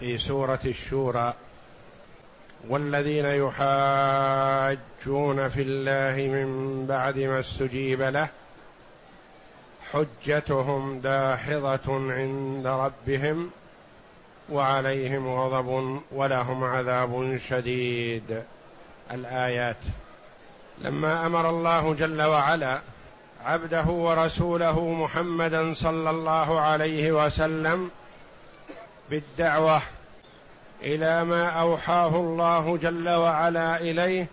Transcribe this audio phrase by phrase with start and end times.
[0.00, 1.34] في سورة الشورى
[2.68, 4.78] والذين يحاجون
[5.48, 8.28] في الله من بعد ما استجيب له
[9.92, 13.50] حجتهم داحضه عند ربهم
[14.52, 18.42] وعليهم غضب ولهم عذاب شديد.
[19.10, 19.76] الآيات
[20.78, 22.80] لما أمر الله جل وعلا
[23.44, 27.90] عبده ورسوله محمدا صلى الله عليه وسلم
[29.10, 29.82] بالدعوة
[30.82, 34.26] إلى ما أوحاه الله جل وعلا إليه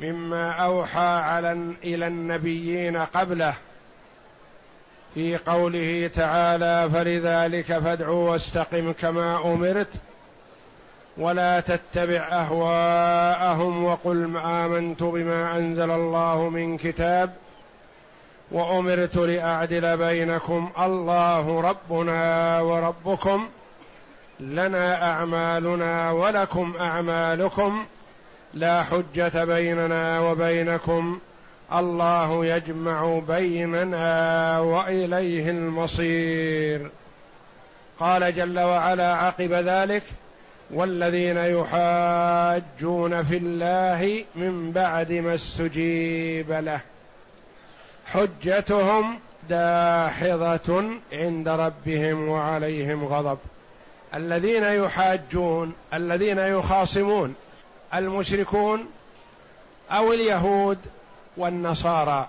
[0.00, 1.52] مما أوحى على
[1.84, 3.54] إلى النبيين قبله.
[5.14, 9.88] في قوله تعالى فلذلك فادع واستقم كما أمرت
[11.16, 17.34] ولا تتبع أهواءهم وقل آمنت بما أنزل الله من كتاب
[18.50, 23.48] وأمرت لأعدل بينكم الله ربنا وربكم
[24.40, 27.86] لنا أعمالنا ولكم أعمالكم.
[28.54, 31.18] لا حجة بيننا وبينكم.
[31.72, 36.90] الله يجمع بيننا وإليه المصير.
[38.00, 40.02] قال جل وعلا عقب ذلك
[40.70, 46.80] والذين يحاجون في الله من بعد ما استجيب له.
[48.06, 49.18] حجتهم
[49.48, 53.38] داحضة عند ربهم وعليهم غضب.
[54.16, 57.34] الذين يحاجون الذين يخاصمون
[57.94, 58.90] المشركون
[59.90, 60.78] أو اليهود
[61.36, 62.28] والنصارى.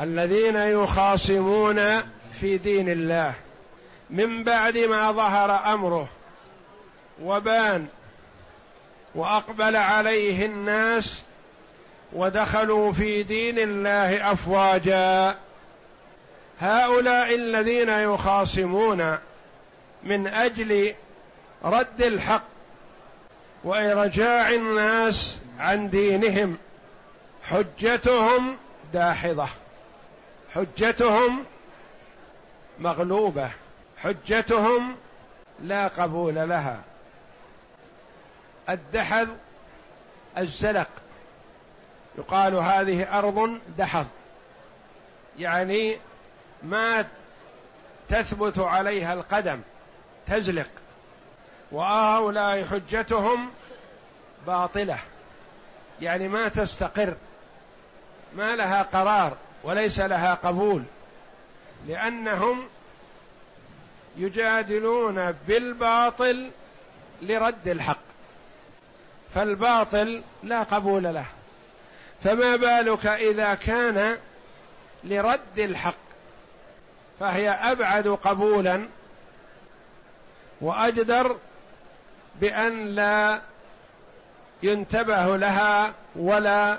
[0.00, 2.02] الذين يخاصمون
[2.32, 3.34] في دين الله.
[4.10, 6.08] من بعد ما ظهر أمره
[7.22, 7.86] وبان
[9.14, 11.22] وأقبل عليه الناس
[12.12, 15.36] ودخلوا في دين الله أفواجا.
[16.60, 19.18] هؤلاء الذين يخاصمون
[20.06, 20.94] من أجل
[21.64, 22.42] رد الحق
[23.64, 26.56] وارجاع الناس عن دينهم.
[27.42, 28.56] حجتهم
[28.92, 29.48] داحضة.
[30.54, 31.44] حجتهم
[32.78, 33.50] مغلوبة.
[33.98, 34.96] حجتهم
[35.62, 36.80] لا قبول لها.
[38.68, 39.28] الدحض
[40.38, 40.88] الزلق.
[42.18, 44.06] يقال هذه أرض دحض.
[45.38, 45.96] يعني
[46.62, 47.04] ما
[48.08, 49.60] تثبت عليها القدم.
[50.26, 50.70] تزلق.
[51.72, 53.50] وهؤلاء حجتهم
[54.46, 54.98] باطلة.
[56.00, 57.14] يعني ما تستقر.
[58.36, 60.82] ما لها قرار وليس لها قبول.
[61.88, 62.66] لأنهم
[64.16, 66.50] يجادلون بالباطل
[67.22, 68.06] لرد الحق.
[69.34, 71.24] فالباطل لا قبول له.
[72.24, 74.16] فما بالك إذا كان
[75.04, 75.94] لرد الحق؟
[77.20, 78.88] فهي أبعد قبولا
[80.60, 81.36] وأجدر
[82.40, 83.40] بأن لا
[84.62, 86.78] ينتبه لها ولا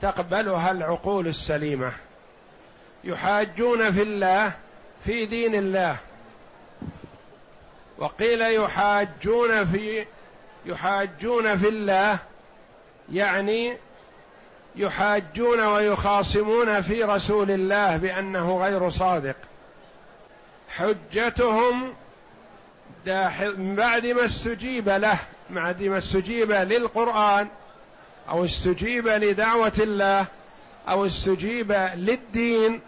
[0.00, 1.92] تقبلها العقول السليمة.
[3.04, 4.52] يحاجون في الله
[5.04, 5.96] في دين الله.
[7.98, 10.06] وقيل يحاجون في
[10.66, 12.18] يحاجون في الله
[13.12, 13.76] يعني
[14.76, 19.36] يحاجون ويخاصمون في رسول الله بأنه غير صادق.
[20.68, 21.94] حجتهم
[23.06, 25.18] من بعد ما استجيب له
[25.50, 27.48] بعد ما استجيب للقرآن
[28.28, 30.26] أو استجيب لدعوة الله
[30.88, 32.80] أو استجيب للدين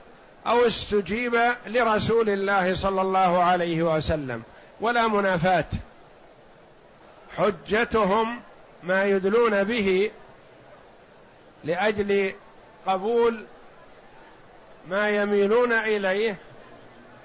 [0.46, 4.42] أو استجيب لرسول الله صلى الله عليه وسلم.
[4.80, 5.64] ولا منافاة.
[7.36, 8.40] حجتهم
[8.82, 10.10] ما يدلون به
[11.64, 12.32] لأجل
[12.86, 13.44] قبول
[14.88, 16.38] ما يميلون إليه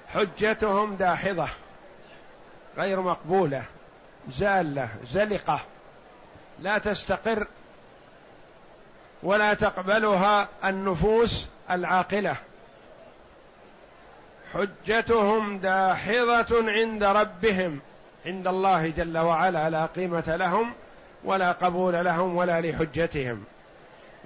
[0.08, 1.48] حجتهم داحضة.
[2.76, 3.64] غير مقبولة
[4.30, 5.60] زاله زلقة
[6.60, 7.46] لا تستقر
[9.22, 12.36] ولا تقبلها النفوس العاقلة.
[14.54, 17.80] حجتهم داحضة عند ربهم
[18.26, 20.72] عند الله جل وعلا لا قيمة لهم
[21.24, 23.44] ولا قبول لهم ولا لحجتهم.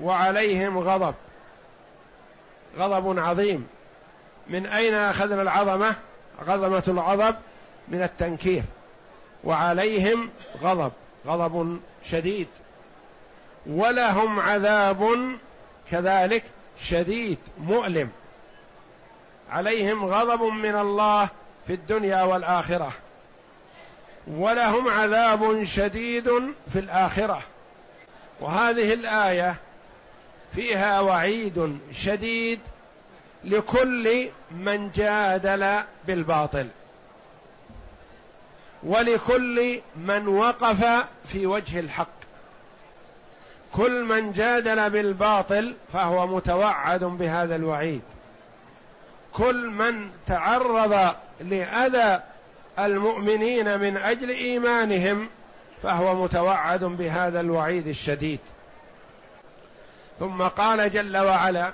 [0.02, 1.14] وعليهم غضب
[2.78, 3.68] غضب عظيم.
[4.46, 5.94] من أين أخذنا العظمة؟
[6.48, 7.34] عظمة الغضب
[7.90, 8.62] من التنكير
[9.44, 10.30] وعليهم
[10.62, 10.92] غضب
[11.26, 12.48] غضب شديد
[13.66, 15.08] ولهم عذاب
[15.90, 16.44] كذلك
[16.82, 18.10] شديد مؤلم.
[19.50, 21.28] عليهم غضب من الله
[21.66, 22.92] في الدنيا والآخرة
[24.26, 26.30] ولهم عذاب شديد
[26.72, 27.42] في الآخرة.
[28.40, 29.56] وهذه الآية
[30.54, 32.60] فيها وعيد شديد
[33.44, 36.68] لكل من جادل بالباطل.
[38.82, 42.20] ولكل من وقف في وجه الحق.
[43.72, 48.02] كل من جادل بالباطل فهو متوعد بهذا الوعيد.
[49.32, 52.22] كل من تعرض لأذى
[52.78, 55.28] المؤمنين من أجل إيمانهم
[55.82, 58.40] فهو متوعد بهذا الوعيد الشديد.
[60.20, 61.72] ثم قال جل وعلا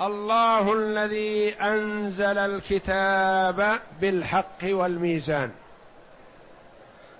[0.00, 5.50] الله الذي أنزل الكتاب بالحق والميزان.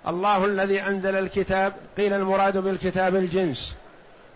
[0.08, 3.76] الله الذي أنزل الكتاب قيل المراد بالكتاب الجنس.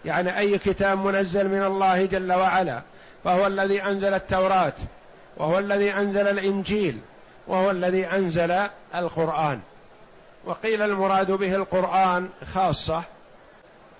[0.04, 2.82] يعني أي كتاب منزل من الله جل وعلا.
[3.24, 4.72] فهو الذي أنزل التوراة
[5.36, 7.00] وهو الذي أنزل الإنجيل
[7.46, 8.62] وهو الذي أنزل
[8.94, 9.60] القرآن.
[10.44, 13.02] وقيل المراد به القرآن خاصة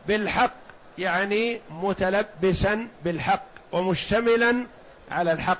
[0.06, 0.54] بالحق
[0.98, 3.53] يعني متلبسا بالحق.
[3.74, 4.66] ومشتملا
[5.10, 5.58] على الحق.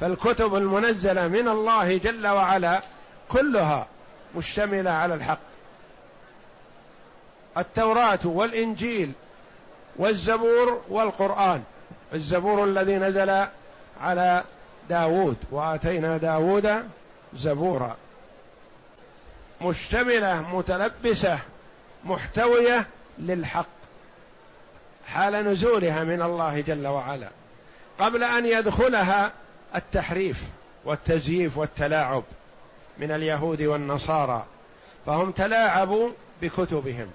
[0.00, 2.82] فالكتب المنزلة من الله جل وعلا
[3.28, 3.86] كلها
[4.36, 5.38] مشتملة على الحق.
[7.58, 9.12] التوراة والإنجيل
[9.96, 11.62] والزبور والقرآن.
[12.14, 13.46] الزبور الذي نزل
[14.00, 14.44] على
[14.88, 16.88] داود وآتينا داود
[17.34, 17.96] زبورا.
[19.60, 21.38] مشتملة متلبسة
[22.04, 22.86] محتوية
[23.18, 23.77] للحق.
[25.14, 27.28] حال نزولها من الله جل وعلا.
[27.98, 29.32] قبل أن يدخلها
[29.74, 30.42] التحريف
[30.84, 32.22] والتزييف والتلاعب
[32.98, 34.46] من اليهود والنصارى
[35.06, 36.10] فهم تلاعبوا
[36.42, 37.10] بكتبهم.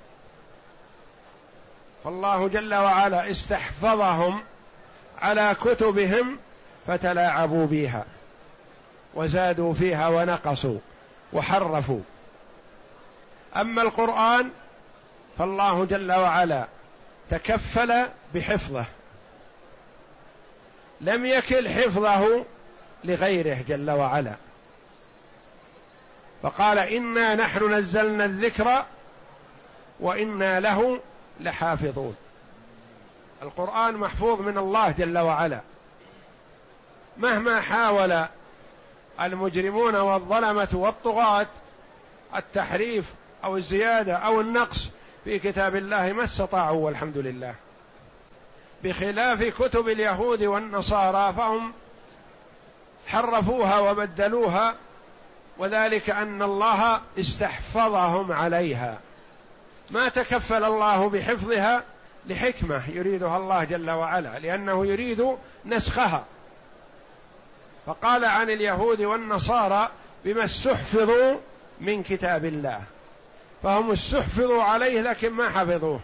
[2.04, 4.44] فالله جل وعلا استحفظهم
[5.22, 6.40] على كتبهم
[6.88, 8.06] فتلاعبوا بها
[9.14, 10.80] وزادوا فيها ونقصوا
[11.34, 12.02] وحرفوا.
[13.56, 14.50] أما القرآن
[15.38, 16.68] فالله جل وعلا
[17.34, 18.86] تكفل بحفظه.
[21.02, 22.46] لم يكل حفظه
[23.04, 24.34] لغيره جل وعلا.
[26.44, 28.86] فقال إنا نحن نزلنا الذكر
[30.00, 31.00] وإنا له
[31.40, 32.16] لحافظون.
[33.42, 35.62] القرآن محفوظ من الله جل وعلا.
[37.18, 38.26] مهما حاول
[39.22, 41.48] المجرمون والظلمة والطغاة
[42.36, 43.06] التحريف
[43.44, 44.88] أو الزيادة أو النقص
[45.24, 47.56] في كتاب الله ما استطاعوا والحمد لله.
[48.84, 51.74] بخلاف كتب اليهود والنصارى فهم
[53.08, 54.76] حرفوها وبدلوها
[55.58, 59.00] وذلك أن الله استحفظهم عليها.
[59.90, 61.84] ما تكفل الله بحفظها
[62.28, 66.26] لحكمة يريدها الله جل وعلا لأنه يريد نسخها.
[67.86, 69.90] فقال عن اليهود والنصارى
[70.26, 71.36] بما استحفظوا
[71.82, 72.82] من كتاب الله.
[73.64, 76.00] فهم استحفظوا عليه لكن ما حفظوه.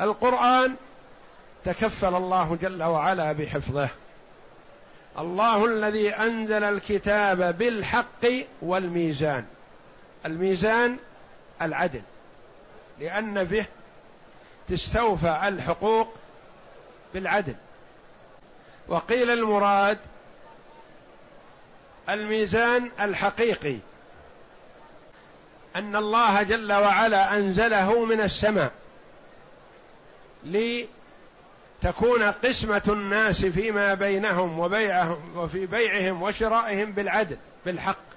[0.00, 0.74] القرآن
[1.64, 3.88] تكفل الله جل وعلا بحفظه.
[5.18, 8.26] الله الذي أنزل الكتاب بالحق
[8.62, 9.44] والميزان.
[10.26, 10.96] الميزان
[11.62, 12.02] العدل.
[13.00, 13.66] لأن به
[14.68, 16.14] تستوفى الحقوق
[17.14, 17.54] بالعدل.
[18.88, 19.98] وقيل المراد
[22.08, 23.76] الميزان الحقيقي.
[25.76, 28.70] أن الله جل وعلا أنزله من السماء
[30.44, 37.36] لتكون قسمة الناس فيما بينهم وبيعهم وفي بيعهم وشرائهم بالعدل
[37.66, 38.10] بالحق.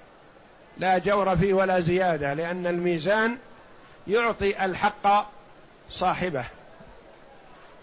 [0.78, 3.38] لا جور فيه ولا زيادة لأن الميزان
[4.08, 5.32] يعطي الحق
[5.90, 6.46] صاحبه.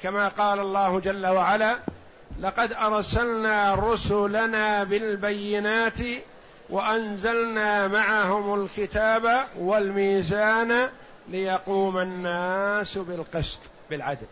[0.02, 1.78] كما قال الله جل وعلا
[2.40, 5.98] لقد أرسلنا رسلنا بالبينات
[6.70, 10.88] وأنزلنا معهم الكتاب والميزان
[11.28, 13.60] ليقوم الناس بالقسط
[13.90, 14.26] بالعدل.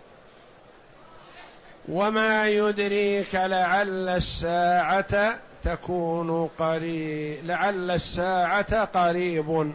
[1.89, 9.73] وما يدريك لعل الساعة تكون قريب لعل الساعة قريب.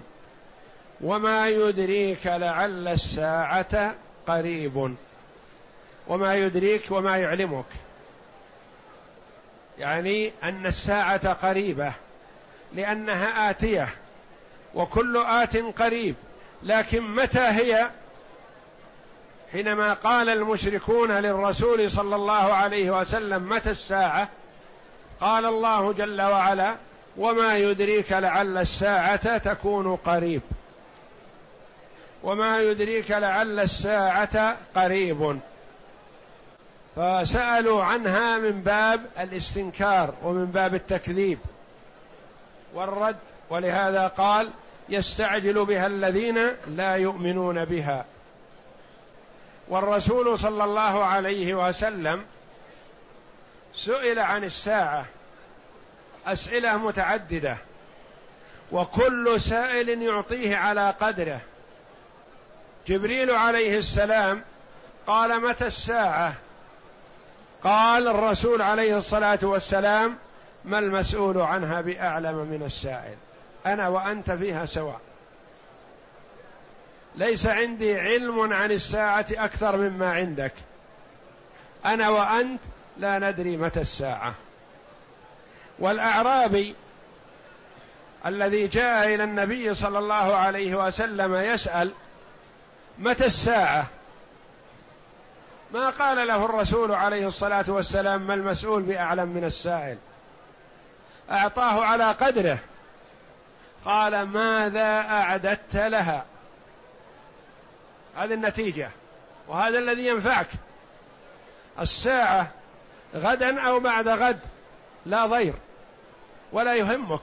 [1.02, 3.96] وما يدريك لعل الساعة
[4.28, 4.96] قريب.
[6.08, 7.66] وما يدريك وما يعلمك.
[9.80, 11.94] يعني أن الساعة قريبة.
[12.76, 13.90] لأنها آتية
[14.76, 16.16] وكل آت قريب.
[16.64, 17.90] لكن متى هي؟
[19.52, 24.28] حينما قال المشركون للرسول صلى الله عليه وسلم متى الساعة؟
[25.22, 26.76] قال الله جل وعلا
[27.18, 30.42] وما يدريك لعل الساعة تكون قريب.
[32.24, 35.40] وما يدريك لعل الساعة قريب.
[36.96, 41.40] فسألوا عنها من باب الاستنكار ومن باب التكذيب.
[42.74, 43.16] والرد
[43.50, 44.50] ولهذا قال
[44.90, 48.06] يستعجل بها الذين لا يؤمنون بها.
[49.68, 52.26] والرسول صلى الله عليه وسلم
[53.76, 55.06] سئل عن الساعة
[56.28, 57.58] أسئلة متعددة
[58.72, 61.40] وكل سائل يعطيه على قدره.
[62.88, 64.42] جبريل عليه السلام
[65.08, 66.34] قال متى الساعة؟
[67.64, 70.18] قال الرسول عليه الصلاة والسلام
[70.66, 73.16] ما المسؤول عنها بأعلم من السائل؟
[73.66, 75.00] أنا وأنت فيها سواء.
[77.16, 80.54] ليس عندي علم عن الساعة أكثر مما عندك.
[81.86, 82.62] أنا وأنت
[82.98, 84.34] لا ندري متى الساعة.
[85.80, 86.76] والأعرابي
[88.26, 91.94] الذي جاء إلى النبي صلى الله عليه وسلم يسأل
[93.00, 93.88] متى الساعة؟
[95.74, 99.98] ما قال له الرسول عليه الصلاة والسلام ما المسؤول بأعلم من السائل؟
[101.32, 102.58] أعطاه على قدره.
[103.86, 106.26] قال ماذا أعددت لها؟
[108.18, 108.90] هذه النتيجة.
[109.48, 110.48] وهذا الذي ينفعك.
[111.80, 112.52] الساعة
[113.16, 114.40] غدا أو بعد غد
[115.06, 115.54] لا ضير
[116.52, 117.22] ولا يهمك.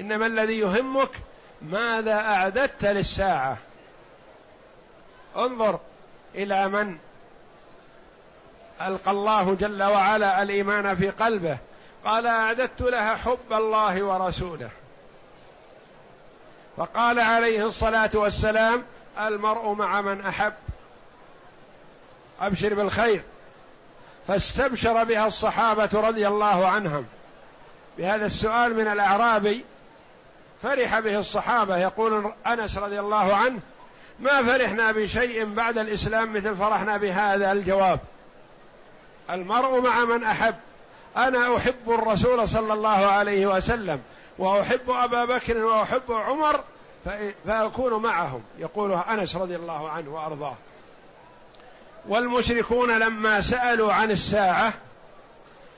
[0.00, 1.10] إنما الذي يهمك
[1.62, 3.58] ماذا أعددت للساعة.
[5.36, 5.80] انظر
[6.34, 6.98] إلى من
[8.80, 11.58] ألقى الله جل وعلا الإيمان في قلبه.
[12.04, 14.70] قال أعددت لها حب الله ورسوله.
[16.76, 18.82] فقال عليه الصلاة والسلام
[19.20, 20.52] المرء مع من أحب.
[22.40, 23.22] أبشر بالخير.
[24.28, 27.06] فاستبشر بها الصحابة رضي الله عنهم.
[27.98, 29.64] بهذا السؤال من الأعرابي
[30.62, 31.78] فرح به الصحابة.
[31.78, 33.60] يقول أنس رضي الله عنه
[34.20, 38.00] ما فرحنا بشيء بعد الإسلام مثل فرحنا بهذا الجواب.
[39.30, 40.54] المرء مع من أحب.
[41.16, 44.00] أنا أحب الرسول صلى الله عليه وسلم
[44.38, 46.64] وأحب أبا بكر وأحب عمر
[47.46, 50.54] فأكون معهم يقول أنس رضي الله عنه وأرضاه.
[52.08, 54.74] والمشركون لما سألوا عن الساعة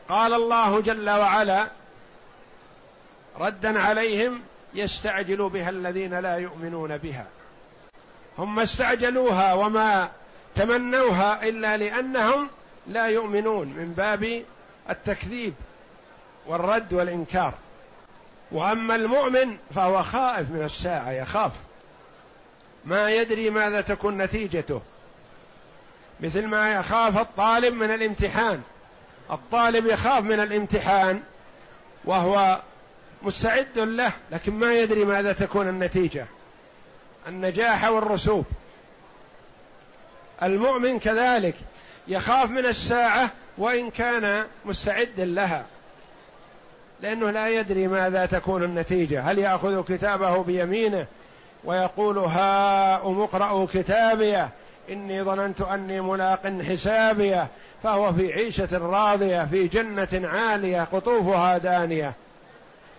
[0.09, 1.67] قال الله جل وعلا
[3.41, 4.41] ردا عليهم
[4.75, 7.27] يستعجل بها الذين لا يؤمنون بها.
[8.39, 10.11] هم استعجلوها وما
[10.55, 12.51] تمنوها إلا لأنهم
[12.87, 14.45] لا يؤمنون من باب
[14.91, 15.55] التكذيب
[16.47, 17.55] والرد والإنكار.
[18.53, 21.53] وأما المؤمن فهو خائف من الساعة يخاف.
[22.85, 24.83] ما يدري ماذا تكون نتيجته.
[26.21, 28.63] مثل ما يخاف الطالب من الامتحان.
[29.31, 31.23] الطالب يخاف من الامتحان
[32.05, 32.61] وهو
[33.23, 36.27] مستعد له لكن ما يدري ماذا تكون النتيجة.
[37.29, 38.45] النجاح والرسوب.
[40.43, 41.55] المؤمن كذلك
[42.09, 45.65] يخاف من الساعة وإن كان مستعدا لها.
[47.01, 49.21] لأنه لا يدري ماذا تكون النتيجة.
[49.21, 51.07] هل يأخذ كتابه بيمينه
[51.65, 54.51] ويقول هاؤم اقرأوا كتابيه
[54.91, 57.49] إني ظننت أني ملاق حسابيه
[57.83, 62.13] فهو في عيشة راضية في جنة عالية قطوفها دانية.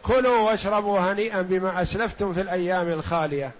[0.04, 3.52] كلوا واشربوا هنيئا بما أسلفتم في الأيام الخالية.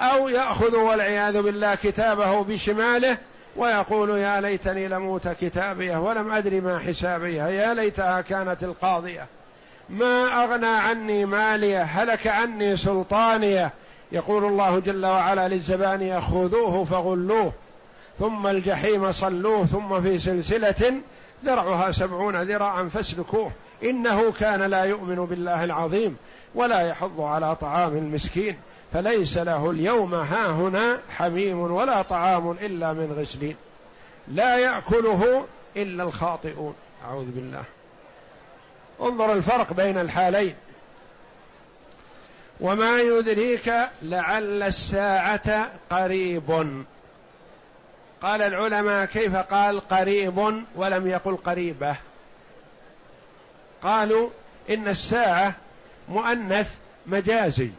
[0.00, 3.18] أو يأخذ والعياذ بالله كتابه بشماله
[3.56, 7.42] ويقول يا ليتني لموت كتابية ولم أدري ما حسابية.
[7.42, 9.26] يا ليتها كانت القاضية.
[9.88, 13.72] ما أغنى عني ماليه هلك عني سلطانيه
[14.12, 17.52] يقول الله جل وعلا للزبانية خذوه فغلوه
[18.18, 20.92] ثم الجحيم صلوه ثم في سلسلة
[21.44, 23.52] ذرعها سبعون ذراعا فاسلكوه.
[23.84, 26.16] إنه كان لا يؤمن بالله العظيم
[26.54, 28.56] ولا يحض على طعام المسكين.
[28.92, 33.56] فليس له اليوم هاهنا حميم ولا طعام إلا من غسلين.
[34.28, 36.74] لا يأكله إلا الخاطئون.
[37.04, 37.64] أعوذ بالله.
[39.00, 40.54] انظر الفرق بين الحالين.
[42.60, 46.84] وما يدريك لعل الساعة قريب.
[48.22, 51.96] قال العلماء كيف قال قريب ولم يقل قريبة؟
[53.82, 54.30] قالوا
[54.70, 55.54] إن الساعة
[56.08, 56.74] مؤنث
[57.06, 57.70] مجازي.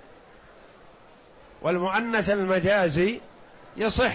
[1.61, 3.19] والمؤنث المجازي
[3.77, 4.13] يصح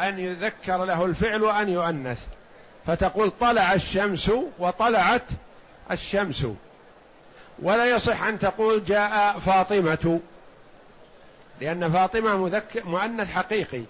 [0.00, 2.26] أن يذكر له الفعل وأن يؤنث.
[2.86, 5.22] فتقول طلع الشمس وطلعت
[5.90, 6.46] الشمس.
[7.62, 10.20] ولا يصح أن تقول جاء فاطمة
[11.60, 13.82] لأن فاطمة مذكر مؤنث حقيقي.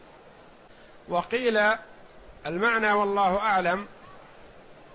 [1.08, 1.60] وقيل
[2.46, 3.86] المعنى والله أعلم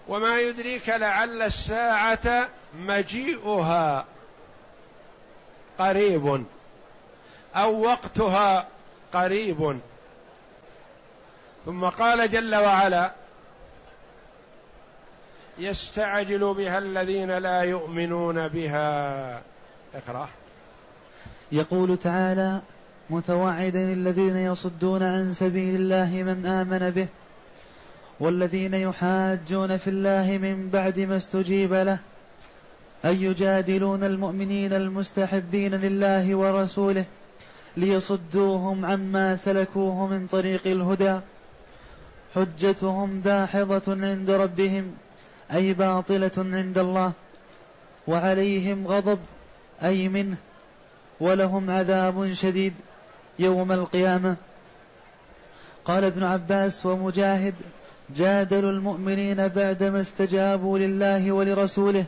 [0.07, 2.49] وما يدريك لعل الساعة
[2.79, 4.05] مجيئها
[5.79, 6.45] قريب.
[7.55, 8.67] أو وقتها
[9.13, 9.79] قريب.
[11.65, 13.11] ثم قال جل وعلا
[15.57, 19.41] يستعجل بها الذين لا يؤمنون بها.
[19.95, 20.29] اقرأ.
[21.51, 22.61] يقول تعالى
[23.09, 27.07] متوعدا الذين يصدون عن سبيل الله من آمن به
[28.19, 31.97] والذين يحاجون في الله من بعد ما استجيب له.
[33.05, 37.05] أن يجادلون المؤمنين المستحبين لله ورسوله؟
[37.77, 41.19] ليصدوهم عما سلكوه من طريق الهدى.
[42.35, 44.91] حجتهم داحضة عند ربهم
[45.53, 47.11] أي باطلة عند الله.
[48.07, 49.19] وعليهم غضب
[49.83, 50.37] أي منه.
[51.19, 52.73] ولهم عذاب شديد
[53.39, 54.35] يوم القيامة.
[55.85, 57.53] قال ابن عباس ومجاهد
[58.15, 62.05] جادلوا المؤمنين بعدما استجابوا لله ولرسوله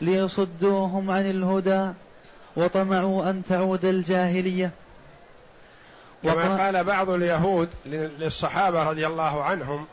[0.00, 1.90] ليصدوهم عن الهدى
[2.56, 4.70] وطمعوا أن تعود الجاهلية.
[6.24, 9.86] كما قال بعض اليهود للصحابة رضي الله عنهم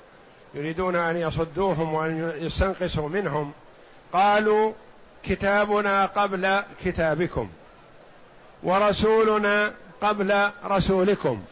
[0.53, 3.51] يريدون أن يصدوهم وأن يستنقصوا منهم
[4.13, 4.73] قالوا
[5.23, 7.49] كتابنا قبل كتابكم
[8.63, 11.43] ورسولنا قبل رسولكم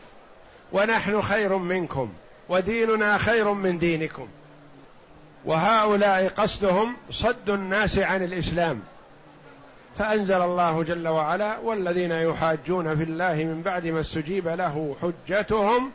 [0.71, 2.13] ونحن خير منكم
[2.49, 4.27] وديننا خير من دينكم.
[5.45, 8.81] وهؤلاء قصدهم صد الناس عن الإسلام.
[9.97, 15.91] فأنزل الله جل وعلا والذين يحاجون في الله من بعد ما استجيب له حجتهم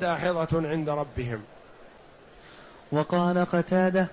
[0.00, 1.42] داحضة عند ربهم.
[2.92, 4.08] وقال قتادة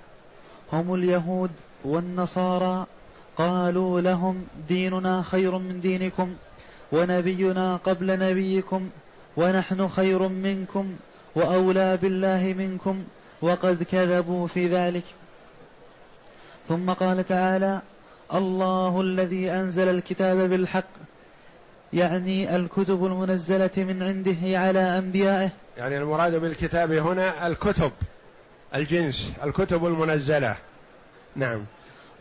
[0.74, 1.52] هم اليهود
[1.84, 2.86] والنصارى
[3.38, 6.36] قالوا لهم ديننا خير من دينكم
[6.91, 8.89] ونبينا قبل نبيكم
[9.38, 10.96] ونحن خير منكم
[11.36, 13.04] وأولى بالله منكم
[13.41, 15.04] وقد كذبوا في ذلك.
[16.69, 17.82] ثم قال تعالى
[18.34, 20.86] الله الذي أنزل الكتاب بالحق
[21.93, 25.50] يعني الكتب المنزلة من عنده على أنبيائه.
[25.78, 27.91] يعني المراد بالكتاب هنا الكتب
[28.76, 30.56] الجنس الكتب المنزلة.
[31.36, 31.65] نعم.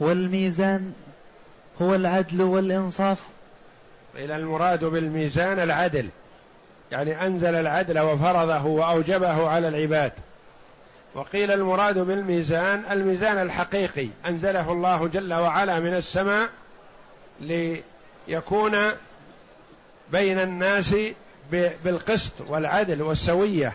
[0.00, 0.92] والميزان
[1.82, 3.18] هو العدل والإنصاف.
[4.16, 6.08] إلى المراد بالميزان العدل
[6.90, 10.12] يعني أنزل العدل وفرضه وأوجبه على العباد.
[11.14, 14.08] وقيل المراد بالميزان الميزان الحقيقي.
[14.26, 16.48] أنزله الله جل وعلا من السماء
[17.40, 18.78] ليكون
[20.12, 20.94] بين الناس
[21.84, 23.72] بالقسط والعدل والسوية.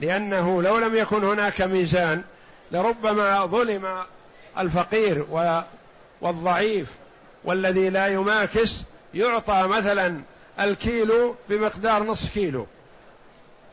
[0.00, 2.22] لأنه لو لم يكن هناك ميزان
[2.72, 4.02] لربما ظلم
[4.58, 5.26] الفقير
[6.20, 6.88] والضعيف
[7.44, 8.82] والذي لا يماكس
[9.14, 10.20] يعطى مثلا
[10.60, 12.66] الكيلو بمقدار نصف كيلو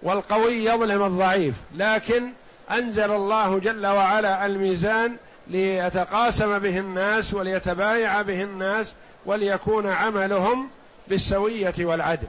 [0.04, 1.56] والقوي يظلم الضعيف.
[1.76, 2.30] لكن
[2.71, 5.15] أنزل الله جل وعلا الميزان
[5.47, 8.93] ليتقاسم به الناس وليتبايع به الناس
[9.26, 10.69] وليكون عملهم
[11.08, 12.28] بالسوية والعدل.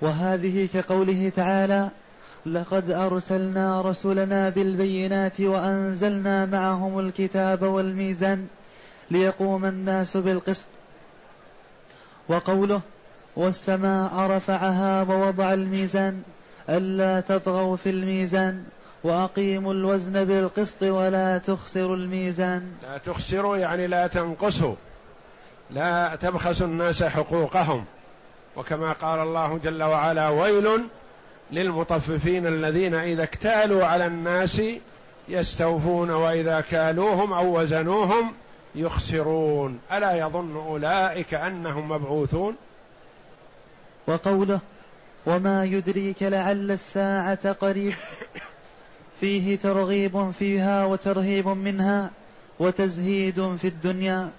[0.00, 1.88] وهذه كقوله تعالى
[2.46, 8.46] لقد أرسلنا رسلنا بالبينات وأنزلنا معهم الكتاب والميزان
[9.10, 10.66] ليقوم الناس بالقسط.
[12.28, 12.80] وقوله
[13.36, 16.22] والسماء رفعها ووضع الميزان
[16.68, 18.64] ألا تطغوا في الميزان.
[19.04, 22.72] وأقيموا الوزن بالقسط ولا تخسروا الميزان.
[22.82, 24.74] لا تخسروا يعني لا تنقصوا.
[25.70, 27.84] لا تبخسوا الناس حقوقهم.
[28.56, 30.84] وكما قال الله جل وعلا ويل
[31.50, 34.62] للمطففين الذين إذا اكتالوا على الناس
[35.28, 38.32] يستوفون وإذا كالوهم أو وزنوهم
[38.74, 39.80] يخسرون.
[39.92, 42.56] ألا يظن أولئك أنهم مبعوثون؟
[44.06, 44.60] وقوله
[45.26, 47.94] وما يدريك لعل الساعة قريب.
[49.22, 52.10] فيه ترغيب فيها وترهيب منها
[52.58, 54.30] وتزهيد في الدنيا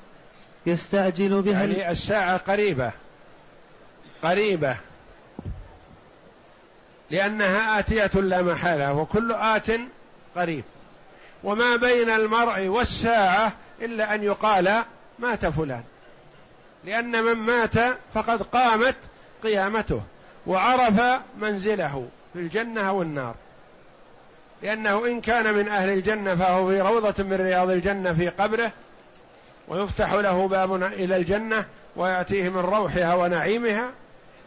[0.66, 2.92] يستعجل بها يعني الساعة قريبة.
[4.24, 4.78] قريبة.
[7.12, 9.68] لأنها آتية لا محالة وكل آت
[10.36, 10.64] قريب.
[11.44, 14.84] وما بين المرء والساعة إلا أن يقال
[15.20, 15.84] مات فلان.
[16.86, 17.76] لأن من مات
[18.14, 18.96] فقد قامت
[19.44, 20.02] قيامته
[20.48, 23.36] وعرف منزله في الجنة أو النار
[24.64, 28.72] لأنه إن كان من أهل الجنة فهو في روضة من رياض الجنة في قبره
[29.68, 33.92] ويفتح له باب إلى الجنة ويأتيه من روحها ونعيمها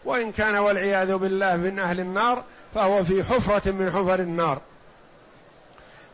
[0.04, 4.60] وإن كان والعياذ بالله من أهل النار فهو في حفرة من حفر النار.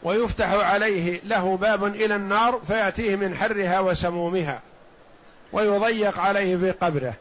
[0.03, 4.61] ويفتح عليه له باب إلى النار فيأتيه من حرها وسمومها
[5.53, 7.15] ويضيق عليه في قبره.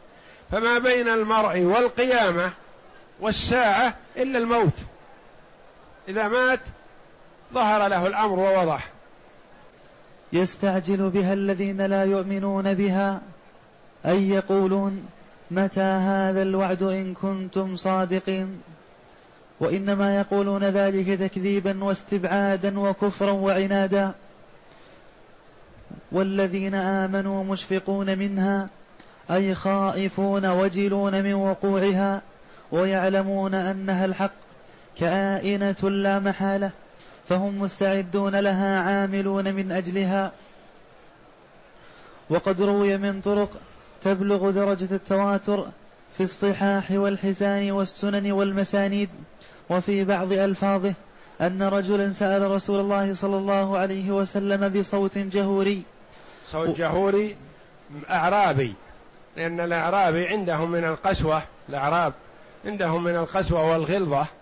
[0.52, 2.52] فما بين المرء والقيامة
[3.20, 4.74] والساعة إلا الموت.
[6.08, 6.60] إذا مات
[7.54, 8.90] ظهر له الأمر ووضح.
[10.34, 13.22] يستعجل بها الذين لا يؤمنون بها
[14.06, 15.06] أي يقولون
[15.52, 18.62] متى هذا الوعد إن كنتم صادقين؟
[19.60, 24.12] وإنما يقولون ذلك تكذيبا واستبعادا وكفرا وعنادا.
[26.12, 28.70] والذين آمنوا مشفقون منها
[29.32, 32.22] أي خائفون وجلون من وقوعها
[32.72, 34.41] ويعلمون أنها الحق.
[35.02, 36.72] كائنة لا محالة
[37.30, 40.32] فهم مستعدون لها عاملون من أجلها.
[42.30, 43.50] وقد روي من طرق
[44.04, 45.66] تبلغ درجة التواتر
[46.18, 49.10] في الصحاح والحسان والسنن والمسانيد
[49.70, 50.94] وفي بعض ألفاظه
[51.42, 55.84] أن رجلا سأل رسول الله صلى الله عليه وسلم بصوت جهوري.
[56.50, 57.36] صوت جهوري
[58.10, 58.74] أعرابي
[59.38, 62.14] لأن الأعرابي عندهم من القسوة الأعراب
[62.66, 64.41] عندهم من القسوة والغلظة.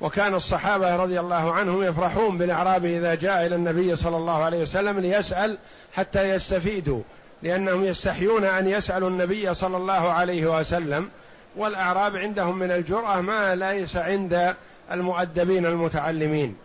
[0.00, 5.00] وكان الصحابة رضي الله عنهم يفرحون بالأعرابي إذا جاء إلى النبي صلى الله عليه وسلم
[5.00, 5.58] ليسأل
[5.94, 7.02] حتى يستفيدوا
[7.42, 11.08] لأنهم يستحيون أن يسألوا النبي صلى الله عليه وسلم.
[11.56, 14.54] والأعراب عندهم من الجرأة ما ليس عند
[14.92, 16.56] المؤدبين المتعلمين.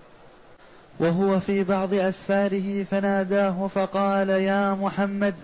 [1.00, 5.36] وهو في بعض أسفاره فناداه فقال يا محمد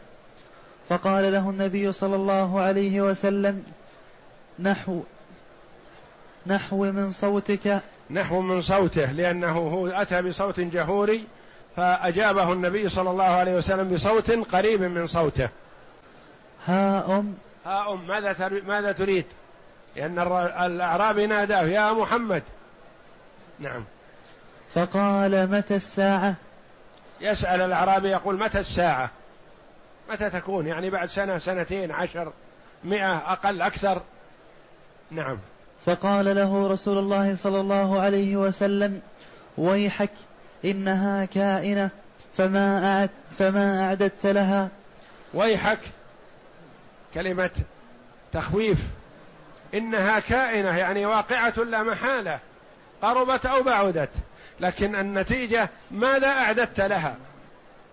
[0.90, 3.64] فقال له النبي صلى الله عليه وسلم
[4.60, 5.02] نحو
[6.48, 7.82] نحو من صوتك.
[8.10, 11.24] نحو من صوته لأنه هو أتى بصوت جهوري
[11.76, 15.50] فأجابه النبي صلى الله عليه وسلم بصوت قريب من صوته.
[16.68, 17.34] ها أم.
[17.66, 19.26] ها أم ماذا ماذا تريد؟
[19.96, 20.20] لأن
[20.66, 22.44] الأعرابي ناداه يا محمد.
[23.60, 23.84] نعم.
[24.74, 26.36] فقال متى الساعة؟
[27.22, 29.10] يسأل الأعرابي يقول متى الساعة؟
[30.10, 32.34] متى تكون؟ يعني بعد سنة سنتين عشر
[32.84, 34.02] مئة أقل أكثر.
[35.12, 35.38] نعم.
[35.86, 39.02] فقال له رسول الله صلى الله عليه وسلم
[39.58, 40.12] ويحك
[40.66, 41.90] إنها كائنة
[42.38, 44.70] فما أعد فما أعددت لها.
[45.34, 45.80] ويحك
[47.14, 47.50] كلمة
[48.34, 48.84] تخويف
[49.74, 52.40] إنها كائنة يعني واقعة لا محالة
[53.02, 54.10] قربت أو بعدت
[54.60, 57.16] لكن النتيجة ماذا أعددت لها؟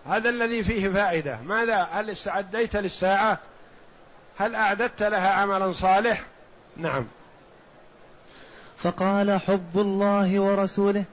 [0.07, 1.37] هذا الذي فيه فائدة.
[1.45, 3.39] ماذا؟ هل استعديت للساعة؟
[4.37, 6.23] هل أعددت لها عملا صالح؟
[6.77, 7.07] نعم.
[8.83, 11.03] فقال حب الله ورسوله.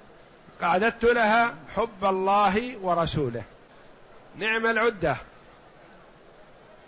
[0.62, 3.42] أعددت لها حب الله ورسوله.
[4.38, 5.16] نعم العدة.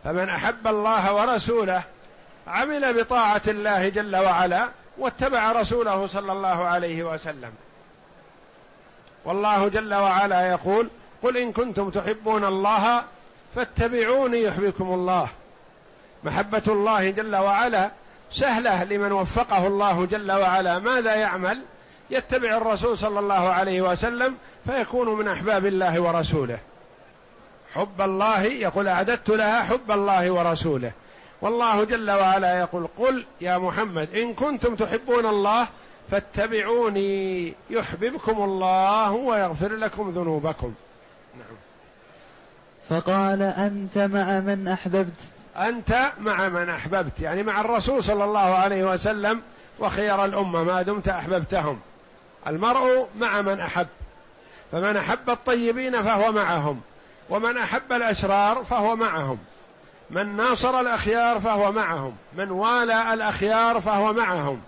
[0.05, 1.83] فمن أحب الله ورسوله
[2.47, 4.69] عمل بطاعة الله جل وعلا
[4.99, 7.53] واتبع رسوله صلى الله عليه وسلم.
[9.25, 10.89] والله جل وعلا يقول
[11.23, 13.03] قل إن كنتم تحبون الله
[13.55, 15.29] فاتبعوني يحبكم الله.
[16.25, 17.91] محبة الله جل وعلا
[18.35, 20.79] سهلة لمن وفقه الله جل وعلا.
[20.79, 21.63] ماذا يعمل؟
[22.11, 24.35] يتبع الرسول صلى الله عليه وسلم
[24.67, 26.59] فيكون من أحباب الله ورسوله.
[27.75, 30.93] حب الله يقول أعددت لها حب الله ورسوله.
[31.41, 35.69] والله جل وعلا يقول قل يا محمد إن كنتم تحبون الله
[36.11, 40.75] فاتبعوني يحببكم الله ويغفر لكم ذنوبكم.
[41.35, 41.57] نعم.
[42.89, 45.21] فقال أنت مع من أحببت؟
[45.57, 49.43] أنت مع من أحببت يعني مع الرسول صلى الله عليه وسلم
[49.79, 51.81] وخير الأمة ما دمت أحببتهم.
[52.47, 53.87] المرء مع من أحب
[54.73, 56.81] فمن أحب الطيبين فهو معهم
[57.31, 59.39] ومن أحب الأشرار فهو معهم
[60.11, 64.61] من ناصر الأخيار فهو معهم من والى الأخيار فهو معهم.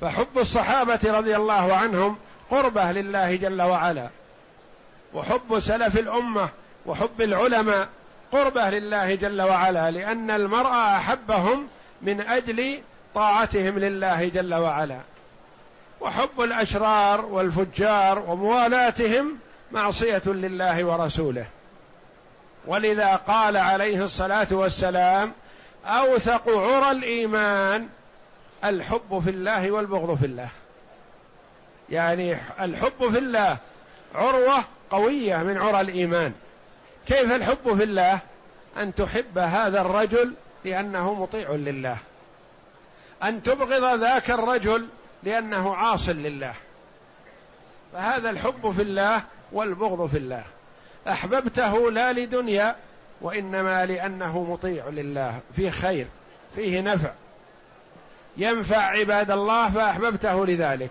[0.00, 2.16] فحب الصحابة رضي الله عنهم
[2.50, 4.08] قربة لله جل وعلا
[5.14, 6.48] وحب سلف الأمة
[6.86, 7.88] وحب العلماء
[8.32, 11.68] قربه لله جل وعلا لأن المرء أحبهم
[12.02, 12.80] من أجل
[13.14, 15.00] طاعتهم لله جل وعلا.
[16.00, 19.38] وحب الأشرار والفجار وموالاتهم
[19.72, 21.46] معصية لله ورسوله.
[22.66, 25.32] ولذا قال عليه الصلاة والسلام
[25.86, 27.88] أوثق عرى الإيمان
[28.64, 30.48] الحب في الله والبغض في الله.
[31.90, 33.56] يعني الحب في الله
[34.14, 36.32] عروة قوية من عرى الإيمان.
[37.06, 38.18] كيف الحب في الله؟
[38.76, 41.96] أن تحب هذا الرجل لأنه مطيع لله.
[43.22, 44.88] أن تبغض ذاك الرجل
[45.22, 46.54] لأنه عاص لله.
[47.92, 50.44] فهذا الحب في الله والبغض في الله.
[51.08, 52.76] أحببته لا لدنيا
[53.20, 55.40] وإنما لأنه مطيع لله.
[55.56, 56.06] فيه خير
[56.56, 57.10] فيه نفع.
[58.36, 60.90] ينفع عباد الله فأحببته لذلك.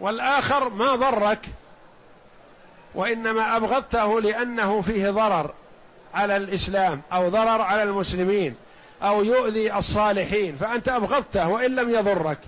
[0.00, 1.40] والآخر ما ضرك؟
[2.96, 5.54] وإنما أبغضته لأنه فيه ضرر
[6.14, 8.54] على الإسلام أو ضرر على المسلمين
[9.02, 12.38] أو يؤذي الصالحين فأنت أبغضته وإن لم يضرك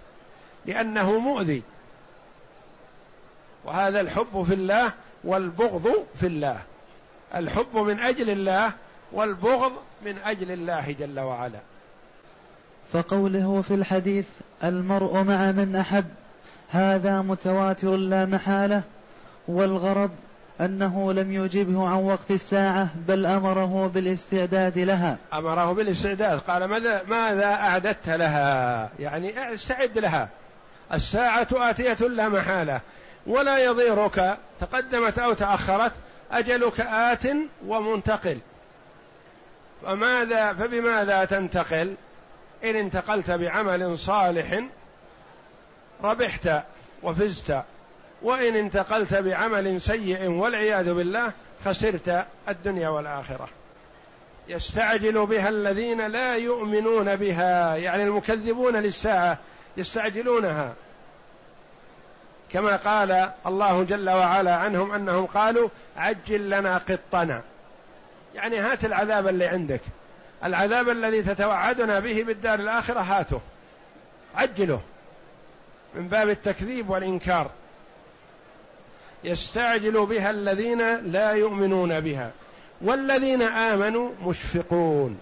[0.66, 1.62] لأنه مؤذي.
[3.64, 4.92] وهذا الحب في الله
[5.24, 6.58] والبغض في الله.
[7.34, 8.72] الحب من أجل الله
[9.12, 11.61] والبغض من أجل الله جل وعلا.
[12.92, 14.26] فقوله في الحديث
[14.64, 16.04] المرء مع من أحب
[16.70, 18.82] هذا متواتر لا محالة
[19.48, 20.11] والغرض
[20.60, 25.16] أنه لم يجبه عن وقت الساعة بل أمره بالاستعداد لها.
[25.32, 26.38] أمره بالاستعداد.
[26.38, 30.28] قال ماذا ماذا أعددت لها؟ يعني استعد لها.
[30.92, 32.80] الساعة آتية لا محالة.
[33.26, 34.38] ولا يضيرك.
[34.60, 35.92] تقدمت أو تأخرت
[36.32, 37.26] أجلك آت
[37.66, 38.38] ومنتقل.
[39.82, 41.94] فماذا فبماذا تنتقل؟
[42.64, 44.64] إن انتقلت بعمل صالح
[46.02, 46.50] ربحت
[47.02, 47.62] وفزت.
[48.22, 51.33] وإن انتقلت بعمل سيء والعياذ بالله
[51.64, 53.48] خسرت الدنيا والآخرة.
[54.48, 59.38] يستعجل بها الذين لا يؤمنون بها يعني المكذبون للساعة
[59.76, 60.74] يستعجلونها.
[62.52, 67.42] كما قال الله جل وعلا عنهم أنهم قالوا عجل لنا قطنا.
[68.35, 69.81] يعني هات العذاب اللي عندك.
[70.44, 73.40] العذاب الذي تتوعدنا به بالدار الآخرة هاته.
[74.35, 74.81] عجله.
[75.94, 77.50] من باب التكذيب والإنكار.
[79.24, 82.31] يستعجل بها الذين لا يؤمنون بها.
[82.81, 85.18] والذين آمنوا مشفقون.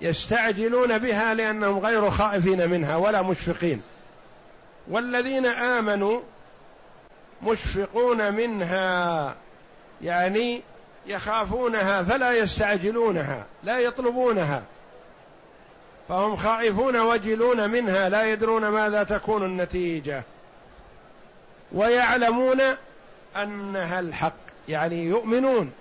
[0.00, 3.82] يستعجلون بها لأنهم غير خائفين منها ولا مشفقين.
[4.88, 6.20] والذين آمنوا
[7.42, 9.34] مشفقون منها
[10.02, 10.62] يعني
[11.06, 14.62] يخافونها فلا يستعجلونها لا يطلبونها.
[16.08, 20.22] فهم خائفون وجلون منها لا يدرون ماذا تكون النتيجة.
[21.74, 22.60] ويعلمون
[23.36, 24.34] أنها الحق
[24.68, 25.72] يعني يؤمنون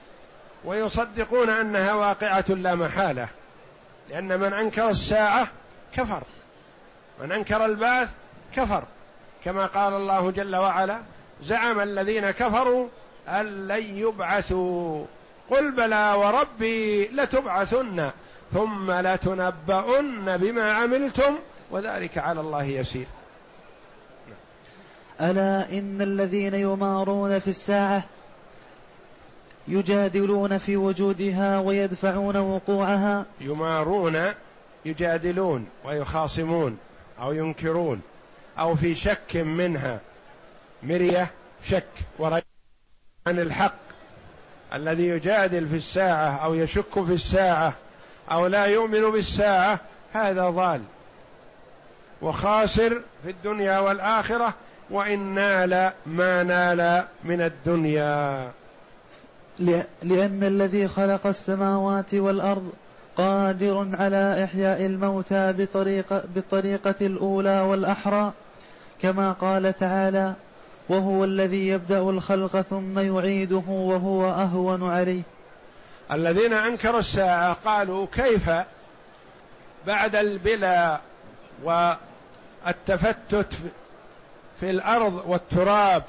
[0.66, 3.28] ويصدقون أنها واقعة لا محالة
[4.10, 5.48] لأن من أنكر الساعة
[5.94, 6.24] كفر
[7.22, 8.10] من أنكر البعث
[8.56, 8.84] كفر
[9.44, 11.00] كما قال الله جل وعلا
[11.44, 12.88] زعم الذين كفروا
[13.28, 15.06] أن لن يبعثوا
[15.50, 18.12] قل بلى وربي لتبعثن
[18.54, 21.36] ثم لتنبؤن بما عملتم
[21.72, 23.06] وذلك على الله يسير.
[25.22, 28.04] ألا إن الذين يمارون في الساعة
[29.68, 34.34] يجادلون في وجودها ويدفعون وقوعها؟ يمارون
[34.86, 36.78] يجادلون ويخاصمون
[37.20, 38.02] أو ينكرون
[38.60, 40.00] أو في شك منها.
[40.84, 41.32] مرية
[41.64, 41.88] شك
[42.20, 42.44] ورجل
[43.28, 43.76] عن الحق.
[44.74, 47.76] الذي يجادل في الساعة أو يشك في الساعة
[48.32, 49.80] أو لا يؤمن بالساعة
[50.14, 50.82] هذا ضال.
[52.22, 54.54] وخاسر في الدنيا والآخرة
[54.90, 58.52] وإن نال ما نال من الدنيا.
[60.04, 62.72] لأن الذي خلق السماوات والأرض
[63.18, 68.34] قادر على إحياء الموتى بطريقه بالطريقة الأولى والأحرى
[69.02, 70.34] كما قال تعالى
[70.90, 75.22] وهو الذي يبدأ الخلق ثم يعيده وهو أهون عليه.
[76.12, 78.50] الذين أنكروا الساعة قالوا كيف
[79.88, 81.00] بعد البلا
[81.64, 83.54] والتفتت
[84.64, 86.04] في الأرض والتراب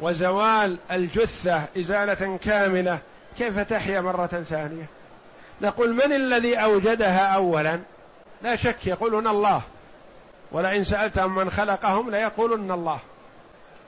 [0.00, 2.98] وزوال الجثة إزالة كاملة
[3.38, 4.86] كيف تحيا مرة ثانية؟
[5.62, 7.80] نقول من الذي أوجدها اولا؟
[8.42, 9.62] لا شك يقولون الله.
[10.52, 12.98] ولئن سألتهم من خلقهم ليقولن الله.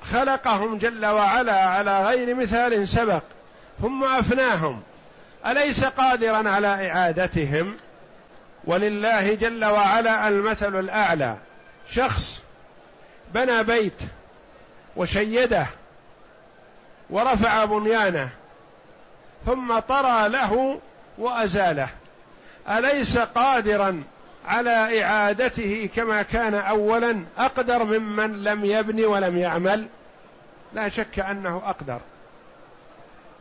[0.02, 3.22] خلقهم جل وعلا على غير مثال سبق
[3.82, 4.82] ثم أفناهم.
[5.46, 7.76] أليس قادرا على إعادتهم؟
[8.64, 11.36] ولله جل وعلا المثل الأعلى.
[11.90, 12.42] شخص
[13.34, 14.00] بنى بيت
[14.96, 15.66] وشيده
[17.10, 18.28] ورفع بنيانه
[19.46, 20.80] ثم طرى له
[21.18, 21.88] وازاله.
[22.68, 24.02] أليس قادرا
[24.46, 29.86] على إعادته كما كان اولا أقدر ممن لم يبني ولم يعمل؟
[30.72, 32.00] لا شك أنه أقدر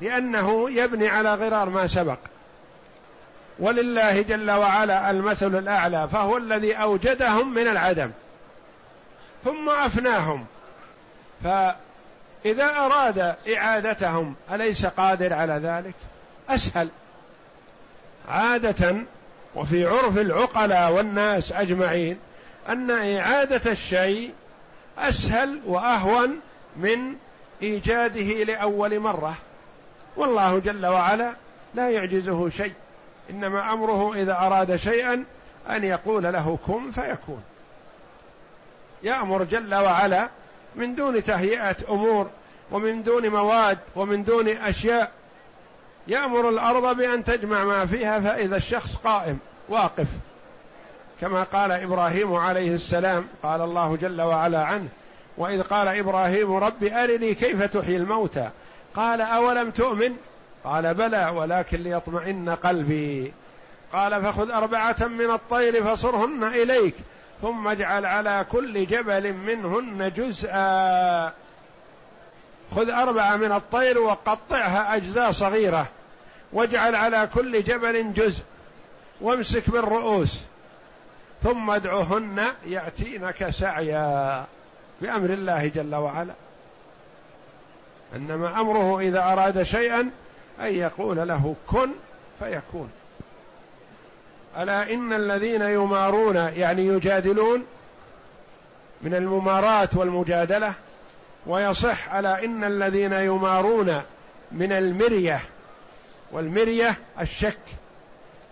[0.02, 2.18] لأنه يبني على غرار ما سبق.
[3.60, 8.12] ولله جل وعلا المثل الأعلى فهو الذي أوجدهم من العدم.
[9.44, 10.46] ثم افناهم
[11.44, 15.96] فإذا أراد إعادتهم أليس قادر على ذلك؟
[16.50, 16.90] أسهل.
[18.30, 18.96] عادة
[19.56, 22.20] وفي عرف العقلاء والناس أجمعين
[22.70, 24.34] أن إعادة الشيء
[24.98, 26.40] أسهل وأهون
[26.78, 27.16] من
[27.62, 29.36] إيجاده لأول مرة.
[30.18, 31.36] والله جل وعلا
[31.76, 32.74] لا يعجزه شيء.
[33.30, 35.24] إنما أمره إذا أراد شيئا
[35.70, 37.44] أن يقول له كن فيكون.
[39.04, 40.30] يأمر جل وعلا
[40.76, 42.30] من دون تهيئة أمور
[42.72, 45.12] ومن دون مواد ومن دون أشياء.
[46.08, 49.38] يأمر الأرض بأن تجمع ما فيها فإذا الشخص قائم
[49.70, 50.08] واقف.
[51.22, 54.88] كما قال إبراهيم عليه السلام قال الله جل وعلا عنه
[55.38, 58.50] وإذ قال إبراهيم رب أرني كيف تحيي الموتى؟
[58.96, 60.16] قال أولم تؤمن؟
[60.64, 63.34] قال بلى ولكن ليطمئن قلبي.
[63.94, 66.96] قال فخذ أربعة من الطير فصرهن إليك.
[67.42, 71.34] ثم اجعل على كل جبل منهن جزءا.
[72.76, 75.88] خذ أربعة من الطير وقطعها أجزاء صغيرة.
[76.54, 78.44] واجعل على كل جبل جزء.
[79.22, 80.40] وامسك بالرؤوس.
[81.44, 84.46] ثم ادعهن يأتينك سعيا.
[85.02, 86.34] بأمر الله جل وعلا.
[88.16, 90.10] إنما أمره إذا أراد شيئا
[90.60, 91.90] أن يقول له كن
[92.40, 92.92] فيكون.
[94.60, 97.66] ألا إن الذين يمارون يعني يجادلون
[99.02, 100.74] من المماراه والمجادلة
[101.48, 104.02] ويصح على إن الذين يمارون
[104.52, 105.42] من المرية
[106.32, 107.60] والمرية الشك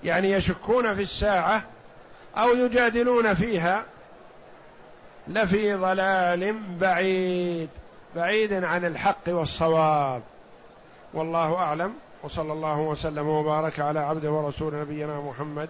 [0.03, 1.63] يعني يشكون في الساعة
[2.37, 3.83] أو يجادلون فيها
[5.27, 7.69] لفي ضلال بعيد
[8.15, 10.21] بعيد عن الحق والصواب.
[11.13, 11.93] والله أعلم
[12.23, 15.69] وصلى الله وسلم وبارك على عبده ورسول نبينا محمد